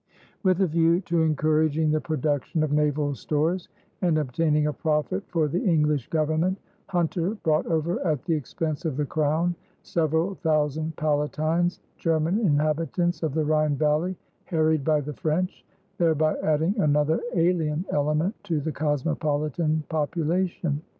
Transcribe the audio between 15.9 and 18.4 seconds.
thereby adding another alien element